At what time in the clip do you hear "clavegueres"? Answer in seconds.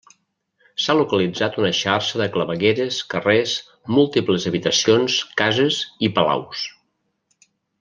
2.37-2.97